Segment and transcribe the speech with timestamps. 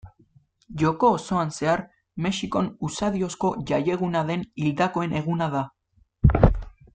[0.81, 1.83] Joko osoan zehar
[2.27, 5.63] Mexikon usadiozko jaieguna den Hildakoen Eguna da.